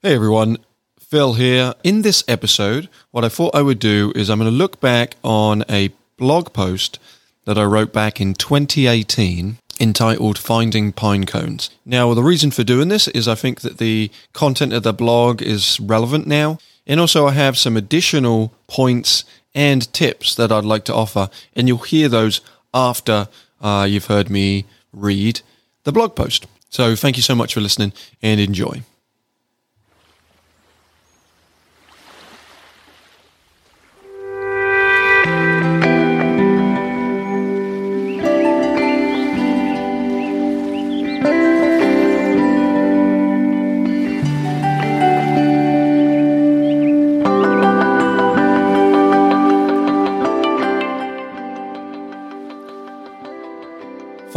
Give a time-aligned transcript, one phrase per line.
[0.00, 0.58] Hey everyone,
[1.00, 1.74] Phil here.
[1.82, 5.16] In this episode, what I thought I would do is I'm going to look back
[5.24, 7.00] on a blog post
[7.46, 11.70] that I wrote back in 2018 entitled Finding Pine Cones.
[11.84, 15.42] Now, the reason for doing this is I think that the content of the blog
[15.42, 16.60] is relevant now.
[16.86, 21.28] And also, I have some additional points and tips that I'd like to offer.
[21.56, 22.40] And you'll hear those
[22.72, 23.26] after
[23.60, 25.40] uh, you've heard me read
[25.82, 26.46] the blog post.
[26.70, 27.92] So, thank you so much for listening
[28.22, 28.84] and enjoy.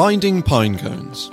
[0.02, 1.30] Finding Pine Cones.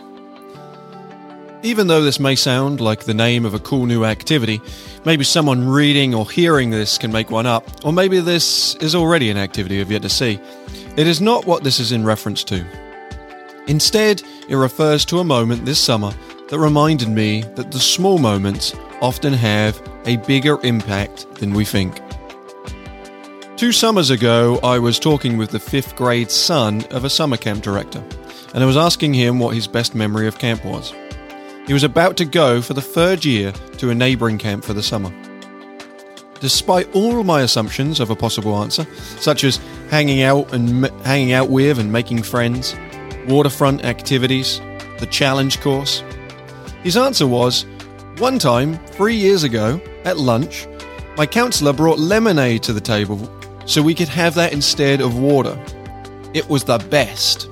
[1.62, 4.60] Even though this may sound like the name of a cool new activity,
[5.06, 9.30] maybe someone reading or hearing this can make one up, or maybe this is already
[9.30, 10.38] an activity you've yet to see.
[10.98, 12.62] It is not what this is in reference to.
[13.68, 16.12] Instead, it refers to a moment this summer
[16.50, 22.02] that reminded me that the small moments often have a bigger impact than we think.
[23.56, 27.62] Two summers ago, I was talking with the fifth grade son of a summer camp
[27.62, 28.04] director
[28.54, 30.92] and I was asking him what his best memory of camp was.
[31.66, 34.82] He was about to go for the third year to a neighbouring camp for the
[34.82, 35.12] summer.
[36.40, 38.86] Despite all my assumptions of a possible answer,
[39.18, 42.74] such as hanging out and hanging out with and making friends,
[43.26, 44.60] waterfront activities,
[44.98, 46.02] the challenge course,
[46.82, 47.66] his answer was,
[48.18, 50.66] one time, three years ago, at lunch,
[51.16, 53.30] my counsellor brought lemonade to the table
[53.66, 55.58] so we could have that instead of water.
[56.32, 57.48] It was the best.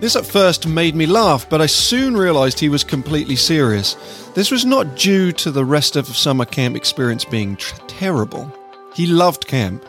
[0.00, 3.96] This at first made me laugh, but I soon realised he was completely serious.
[4.34, 8.50] This was not due to the rest of summer camp experience being tr- terrible.
[8.94, 9.84] He loved camp,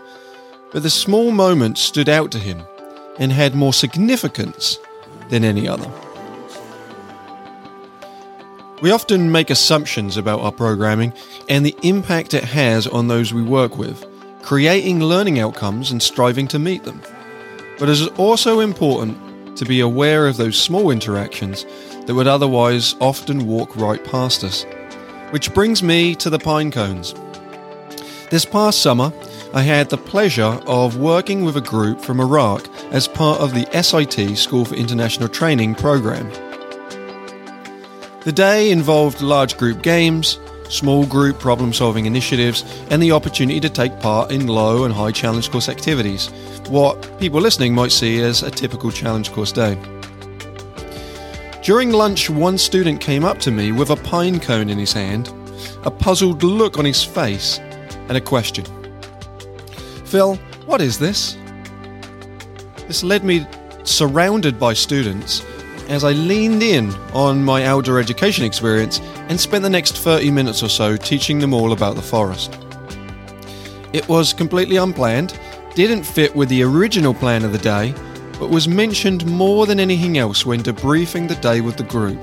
[0.73, 2.61] but the small moments stood out to him
[3.19, 4.79] and had more significance
[5.29, 5.89] than any other.
[8.81, 11.13] We often make assumptions about our programming
[11.47, 14.05] and the impact it has on those we work with,
[14.41, 17.01] creating learning outcomes and striving to meet them.
[17.79, 21.65] But it is also important to be aware of those small interactions
[22.05, 24.65] that would otherwise often walk right past us.
[25.31, 27.13] Which brings me to the pine cones.
[28.29, 29.11] This past summer,
[29.53, 33.67] I had the pleasure of working with a group from Iraq as part of the
[33.81, 36.29] SIT School for International Training program.
[38.23, 40.39] The day involved large group games,
[40.71, 45.11] small group problem solving initiatives, and the opportunity to take part in low and high
[45.11, 46.29] challenge course activities,
[46.69, 49.77] what people listening might see as a typical challenge course day.
[51.61, 55.31] During lunch, one student came up to me with a pine cone in his hand,
[55.83, 57.59] a puzzled look on his face,
[58.07, 58.65] and a question
[60.05, 61.37] Phil, what is this?
[62.87, 63.45] This led me
[63.83, 65.45] surrounded by students
[65.91, 70.63] as I leaned in on my outdoor education experience and spent the next 30 minutes
[70.63, 72.57] or so teaching them all about the forest.
[73.91, 75.37] It was completely unplanned,
[75.75, 77.93] didn't fit with the original plan of the day,
[78.39, 82.19] but was mentioned more than anything else when debriefing the day with the group.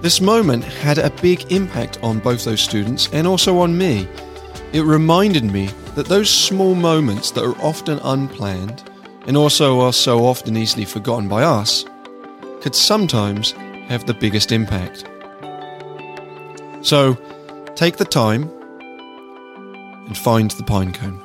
[0.00, 4.08] This moment had a big impact on both those students and also on me.
[4.72, 8.90] It reminded me that those small moments that are often unplanned
[9.26, 11.84] and also are so often easily forgotten by us
[12.66, 13.52] could sometimes
[13.86, 15.04] have the biggest impact.
[16.84, 17.16] So,
[17.76, 18.50] take the time
[20.08, 21.22] and find the pine cone.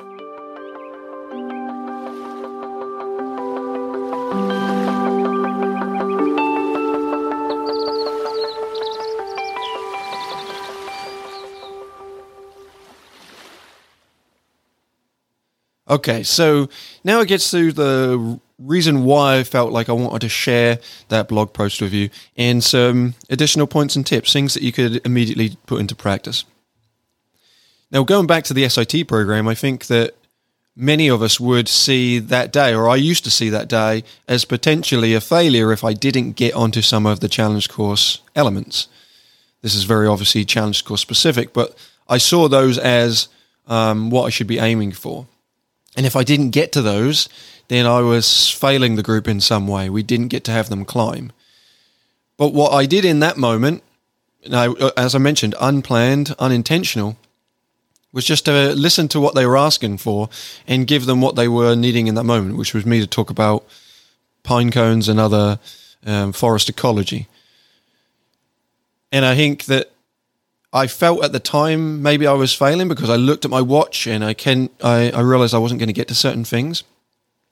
[15.90, 16.68] Okay, so
[17.02, 20.78] now it gets to the reason why I felt like I wanted to share
[21.08, 25.04] that blog post with you and some additional points and tips, things that you could
[25.04, 26.44] immediately put into practice.
[27.90, 30.14] Now, going back to the SIT program, I think that
[30.74, 34.44] many of us would see that day, or I used to see that day, as
[34.44, 38.88] potentially a failure if I didn't get onto some of the challenge course elements.
[39.60, 41.76] This is very obviously challenge course specific, but
[42.08, 43.28] I saw those as
[43.66, 45.26] um, what I should be aiming for.
[45.96, 47.28] And if I didn't get to those,
[47.68, 49.90] then I was failing the group in some way.
[49.90, 51.32] We didn't get to have them climb.
[52.36, 53.82] But what I did in that moment,
[54.48, 57.16] now, as I mentioned, unplanned, unintentional,
[58.12, 60.28] was just to listen to what they were asking for
[60.66, 63.30] and give them what they were needing in that moment, which was me to talk
[63.30, 63.64] about
[64.42, 65.58] pine cones and other
[66.04, 67.28] um, forest ecology.
[69.10, 69.91] And I think that
[70.72, 74.06] I felt at the time maybe I was failing because I looked at my watch
[74.06, 76.84] and I can I, I realized I wasn't going to get to certain things.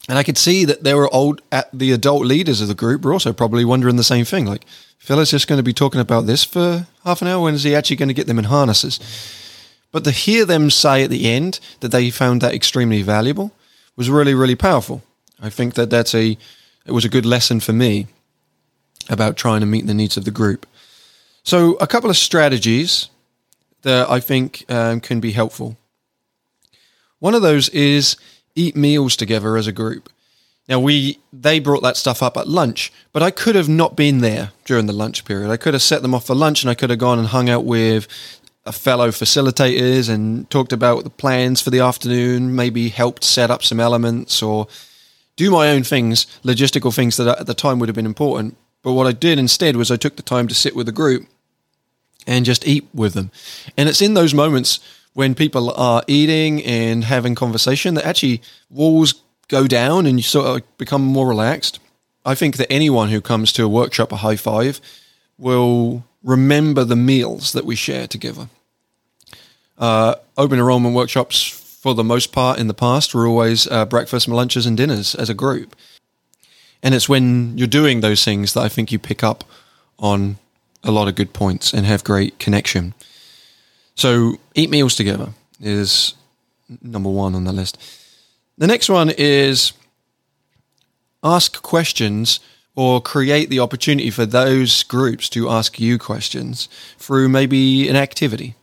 [0.08, 3.02] And I could see that there were old at the adult leaders of the group
[3.02, 4.46] were also probably wondering the same thing.
[4.46, 4.64] Like,
[4.98, 7.44] fella's just going to be talking about this for half an hour.
[7.44, 8.98] When is he actually going to get them in harnesses?
[9.92, 13.52] But to hear them say at the end that they found that extremely valuable
[13.94, 15.02] was really, really powerful.
[15.42, 16.38] I think that that's a
[16.86, 18.06] it was a good lesson for me
[19.08, 20.66] about trying to meet the needs of the group.
[21.42, 23.08] So, a couple of strategies
[23.82, 25.76] that I think um, can be helpful.
[27.18, 28.16] One of those is
[28.54, 30.10] eat meals together as a group.
[30.68, 34.18] Now we they brought that stuff up at lunch, but I could have not been
[34.18, 35.50] there during the lunch period.
[35.50, 37.50] I could have set them off for lunch and I could have gone and hung
[37.50, 38.06] out with
[38.64, 43.64] a fellow facilitators and talked about the plans for the afternoon, maybe helped set up
[43.64, 44.68] some elements or
[45.36, 48.56] do my own things, logistical things that at the time would have been important.
[48.82, 51.26] But what I did instead was I took the time to sit with the group
[52.26, 53.30] and just eat with them.
[53.76, 54.80] And it's in those moments
[55.12, 59.14] when people are eating and having conversation that actually walls
[59.48, 61.80] go down and you sort of become more relaxed.
[62.24, 64.80] I think that anyone who comes to a workshop, a high five,
[65.38, 68.48] will remember the meals that we share together.
[69.78, 74.28] Uh, open enrollment workshops, for the most part, in the past, were always uh, breakfast,
[74.28, 75.74] lunches, and dinners as a group.
[76.82, 79.44] And it's when you're doing those things that I think you pick up
[79.98, 80.38] on
[80.82, 82.94] a lot of good points and have great connection.
[83.94, 86.14] So, eat meals together is
[86.82, 87.76] number one on the list.
[88.56, 89.72] The next one is
[91.22, 92.40] ask questions
[92.74, 98.54] or create the opportunity for those groups to ask you questions through maybe an activity.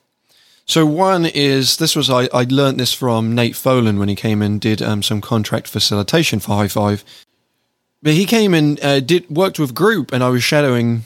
[0.65, 4.41] So one is this was I, I learned this from Nate Folan when he came
[4.41, 7.03] and did um, some contract facilitation for High Five.
[8.07, 11.03] But he came and uh, did worked with group, and I was shadowing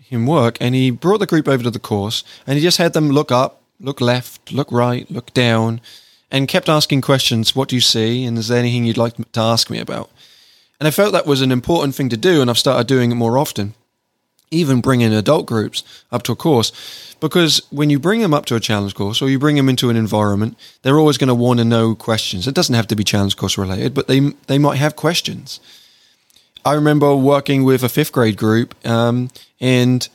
[0.00, 2.94] him work, and he brought the group over to the course, and he just had
[2.94, 5.82] them look up, look left, look right, look down,
[6.30, 7.54] and kept asking questions.
[7.54, 8.24] What do you see?
[8.24, 10.10] And is there anything you'd like to ask me about?
[10.80, 13.16] And I felt that was an important thing to do, and I've started doing it
[13.16, 13.74] more often.
[14.50, 16.72] Even bringing adult groups up to a course,
[17.20, 19.90] because when you bring them up to a challenge course or you bring them into
[19.90, 22.48] an environment, they're always going to want to know questions.
[22.48, 25.60] It doesn't have to be challenge course related, but they they might have questions.
[26.68, 30.06] I remember working with a fifth grade group, um, and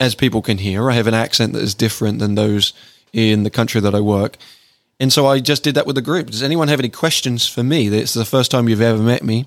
[0.00, 2.72] as people can hear, I have an accent that is different than those
[3.12, 4.38] in the country that I work.
[4.98, 6.30] And so I just did that with the group.
[6.30, 7.88] Does anyone have any questions for me?
[7.88, 9.46] It's the first time you've ever met me.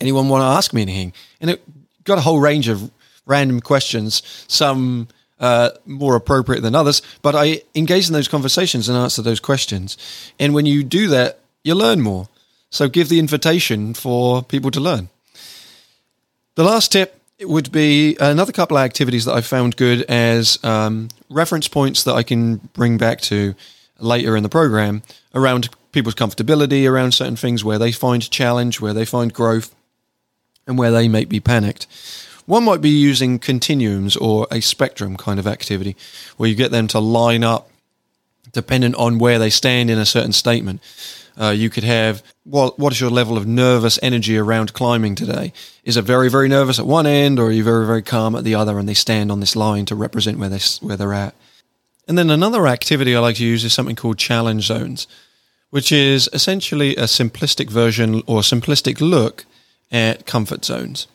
[0.00, 1.12] Anyone want to ask me anything?
[1.40, 1.64] And it
[2.04, 2.92] got a whole range of
[3.26, 5.08] random questions, some
[5.40, 7.02] uh, more appropriate than others.
[7.20, 9.98] But I engaged in those conversations and answered those questions.
[10.38, 12.28] And when you do that, you learn more.
[12.70, 15.08] So give the invitation for people to learn.
[16.54, 21.08] The last tip would be another couple of activities that I found good as um,
[21.30, 23.54] reference points that I can bring back to
[23.98, 25.02] later in the program
[25.34, 29.74] around people's comfortability around certain things where they find challenge, where they find growth,
[30.66, 31.86] and where they may be panicked.
[32.46, 35.96] One might be using continuums or a spectrum kind of activity
[36.36, 37.70] where you get them to line up
[38.52, 40.80] dependent on where they stand in a certain statement.
[41.40, 45.52] Uh, you could have what what is your level of nervous energy around climbing today?
[45.84, 48.44] Is it very very nervous at one end, or are you very very calm at
[48.44, 48.78] the other?
[48.78, 51.34] And they stand on this line to represent where they where they're at.
[52.08, 55.06] And then another activity I like to use is something called challenge zones,
[55.70, 59.44] which is essentially a simplistic version or simplistic look
[59.90, 61.06] at comfort zones.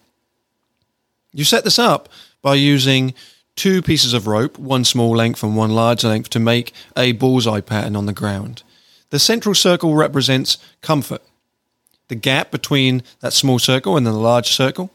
[1.33, 2.09] You set this up
[2.41, 3.13] by using
[3.55, 7.61] two pieces of rope, one small length and one large length, to make a bullseye
[7.61, 8.63] pattern on the ground.
[9.09, 11.21] The central circle represents comfort.
[12.07, 14.91] The gap between that small circle and the large circle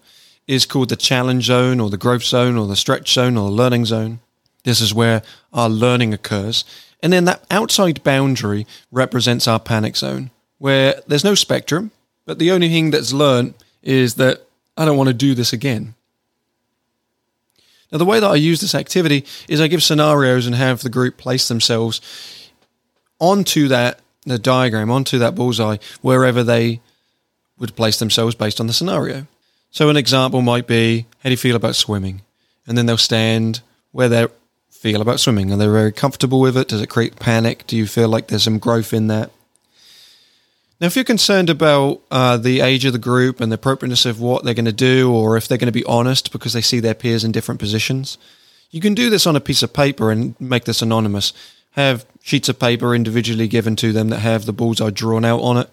[0.46, 3.56] is called the challenge zone or the growth zone or the stretch zone or the
[3.56, 4.20] learning zone.
[4.64, 6.64] This is where our learning occurs.
[7.02, 11.90] And then that outside boundary represents our panic zone, where there's no spectrum,
[12.26, 15.94] but the only thing that's learned is that I don't want to do this again.
[17.90, 20.88] Now, the way that I use this activity is I give scenarios and have the
[20.88, 22.00] group place themselves
[23.18, 26.80] onto that the diagram, onto that bullseye, wherever they
[27.58, 29.26] would place themselves based on the scenario.
[29.70, 32.22] So, an example might be how do you feel about swimming?
[32.66, 33.60] And then they'll stand
[33.90, 34.26] where they
[34.70, 35.52] feel about swimming.
[35.52, 36.68] Are they very comfortable with it?
[36.68, 37.66] Does it create panic?
[37.66, 39.30] Do you feel like there's some growth in that?
[40.80, 44.20] Now, if you're concerned about uh, the age of the group and the appropriateness of
[44.20, 46.80] what they're going to do, or if they're going to be honest because they see
[46.80, 48.18] their peers in different positions,
[48.72, 51.32] you can do this on a piece of paper and make this anonymous.
[51.72, 55.56] Have sheets of paper individually given to them that have the bullseye drawn out on
[55.56, 55.68] it,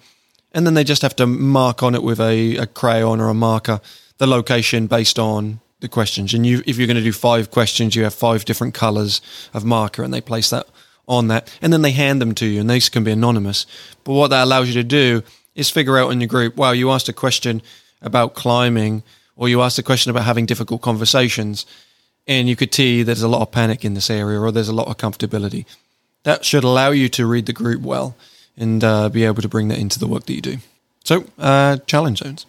[0.52, 3.34] and then they just have to mark on it with a, a crayon or a
[3.34, 3.82] marker
[4.18, 6.34] the location based on the questions.
[6.34, 9.22] And you, if you're going to do five questions, you have five different colors
[9.54, 10.68] of marker, and they place that
[11.08, 13.66] on that, and then they hand them to you, and these can be anonymous.
[14.04, 15.24] But what that allows you to do
[15.56, 17.62] is figure out in your group, wow, you asked a question
[18.02, 19.04] about climbing,
[19.36, 21.66] or you asked a question about having difficult conversations,
[22.28, 24.74] and you could see there's a lot of panic in this area, or there's a
[24.74, 25.66] lot of comfortability.
[26.24, 28.16] That should allow you to read the group well
[28.58, 30.58] and uh, be able to bring that into the work that you do.
[31.04, 32.46] So, uh, challenge zones.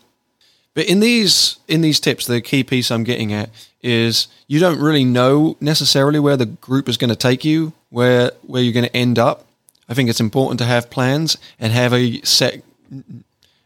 [0.75, 3.51] But in these in these tips, the key piece I'm getting at
[3.83, 8.33] is you don't really know necessarily where the group is going to take you, where
[8.43, 9.47] where you're going to end up.
[9.89, 12.63] I think it's important to have plans and have a set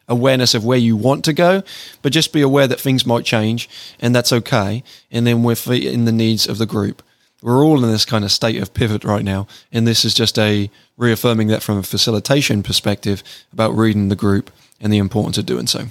[0.08, 1.62] awareness of where you want to go,
[2.02, 3.68] but just be aware that things might change
[4.00, 4.82] and that's okay.
[5.10, 7.02] And then we're in the needs of the group.
[7.44, 10.38] We're all in this kind of state of pivot right now, and this is just
[10.38, 13.22] a reaffirming that from a facilitation perspective
[13.52, 15.88] about reading the group and the importance of doing so.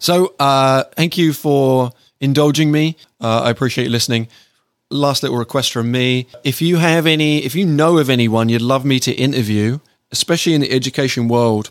[0.00, 2.96] So, uh, thank you for indulging me.
[3.20, 4.26] Uh, I appreciate you listening.
[4.90, 6.26] Last little request from me.
[6.42, 9.78] If you have any, if you know of anyone you'd love me to interview,
[10.10, 11.70] especially in the education world,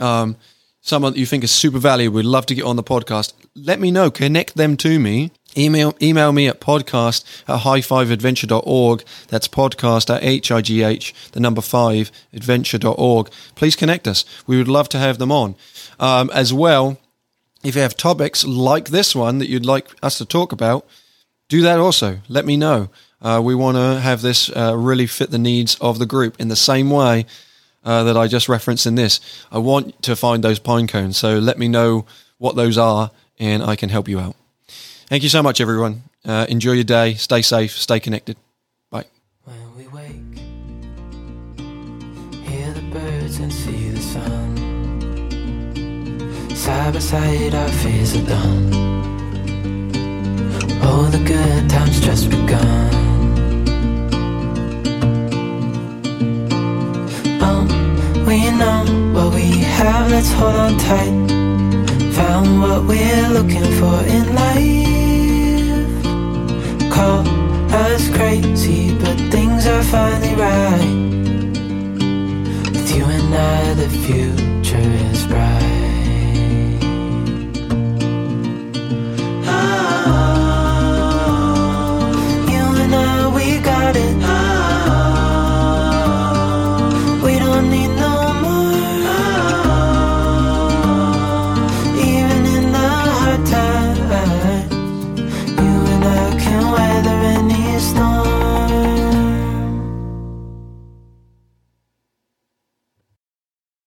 [0.00, 0.34] um,
[0.80, 3.78] someone that you think is super valuable, we'd love to get on the podcast, let
[3.78, 4.10] me know.
[4.10, 5.30] Connect them to me.
[5.56, 9.04] Email email me at podcast at high5adventure.org.
[9.28, 13.30] That's podcast at H-I-G-H, the number five, adventure.org.
[13.54, 14.24] Please connect us.
[14.46, 15.56] We would love to have them on.
[15.98, 16.98] Um, as well,
[17.64, 20.86] if you have topics like this one that you'd like us to talk about,
[21.48, 22.20] do that also.
[22.28, 22.88] Let me know.
[23.20, 26.48] Uh, we want to have this uh, really fit the needs of the group in
[26.48, 27.26] the same way
[27.84, 29.20] uh, that I just referenced in this.
[29.50, 32.06] I want to find those pine cones, so let me know
[32.38, 34.36] what those are and I can help you out.
[35.10, 36.04] Thank you so much, everyone.
[36.24, 37.14] Uh, enjoy your day.
[37.14, 37.72] Stay safe.
[37.72, 38.36] Stay connected.
[38.92, 39.06] Bye.
[39.42, 40.38] When we wake,
[42.46, 44.56] hear the birds and see the sun.
[46.54, 48.72] Side by side, our fears are done.
[50.84, 53.00] All the good times just begun.
[58.30, 61.12] We know what we have, let's hold on tight.
[62.14, 64.89] Found what we're looking for in life
[67.00, 67.26] call
[67.86, 70.96] us crazy, but things are finally right.
[72.72, 75.79] With you and I, the future is bright.